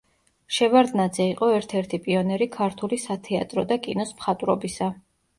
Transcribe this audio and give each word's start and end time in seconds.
შევარდნაძე 0.59 1.25
იყო 1.33 1.49
ერთ-ერთი 1.57 1.99
პიონერი 2.07 2.47
ქართული 2.55 2.99
სათეატრო 3.03 3.65
და 3.73 3.77
კინოს 3.83 4.15
მხატვრობისა. 4.23 4.89